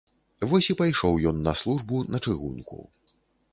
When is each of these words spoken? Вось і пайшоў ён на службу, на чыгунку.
Вось 0.53 0.69
і 0.73 0.75
пайшоў 0.79 1.19
ён 1.33 1.37
на 1.49 1.53
службу, 1.61 2.01
на 2.17 2.25
чыгунку. 2.25 2.83